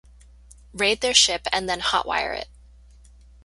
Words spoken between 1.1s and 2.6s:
ship and then hot-wire it.